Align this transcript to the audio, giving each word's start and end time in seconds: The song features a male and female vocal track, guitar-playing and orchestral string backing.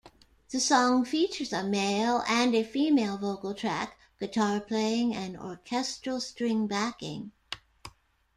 The 0.49 0.59
song 0.59 1.05
features 1.05 1.53
a 1.53 1.63
male 1.63 2.23
and 2.27 2.65
female 2.65 3.19
vocal 3.19 3.53
track, 3.53 3.95
guitar-playing 4.19 5.13
and 5.13 5.37
orchestral 5.37 6.19
string 6.21 6.65
backing. 6.65 7.33